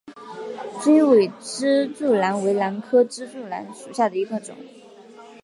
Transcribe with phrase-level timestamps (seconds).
[0.81, 4.55] 雉尾指柱兰为兰科指柱兰属下的一个种。